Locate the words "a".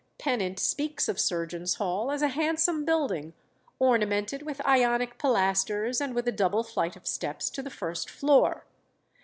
2.23-2.29, 6.27-6.31